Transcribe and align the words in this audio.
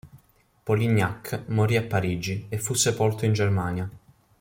Polignac 0.63 1.43
morì 1.49 1.77
a 1.77 1.83
Parigi 1.83 2.47
e 2.49 2.57
fu 2.57 2.73
sepolto 2.73 3.23
in 3.25 3.33
Germania. 3.33 3.87